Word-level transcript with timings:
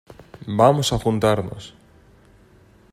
vamos 0.59 0.87
a 0.91 0.97
juntarnos. 1.03 1.63